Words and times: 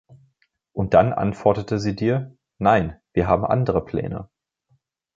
Und 0.73 0.95
dann 0.95 1.13
antwortete 1.13 1.79
sie 1.79 1.95
dir: 1.95 2.35
„Nein, 2.57 2.99
wir 3.13 3.27
haben 3.27 3.45
andere 3.45 3.85
Pläne.“ 3.85 4.31